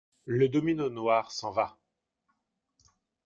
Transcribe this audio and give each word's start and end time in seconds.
Le 0.25 0.49
domino 0.49 0.89
noir 0.89 1.29
s'en 1.31 1.51
va. 1.51 1.77